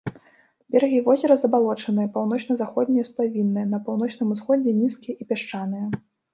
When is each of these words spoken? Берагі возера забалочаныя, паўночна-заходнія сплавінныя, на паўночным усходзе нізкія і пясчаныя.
Берагі 0.75 1.01
возера 1.07 1.33
забалочаныя, 1.43 2.11
паўночна-заходнія 2.15 3.03
сплавінныя, 3.11 3.65
на 3.77 3.83
паўночным 3.91 4.27
усходзе 4.37 4.77
нізкія 4.83 5.15
і 5.23 5.33
пясчаныя. 5.33 5.85